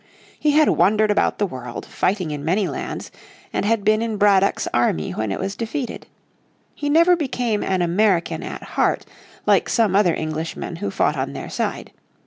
[0.39, 3.11] He had wandered about the world, fighting in many lands,
[3.53, 6.07] and had been in Braddock's army when it was defeated.
[6.73, 9.05] He never became an American at heart
[9.45, 11.91] like some other Englishmen who fought on their side.